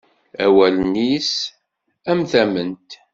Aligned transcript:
Awalen-is 0.45 1.29
am 2.11 2.19
tament. 2.31 2.89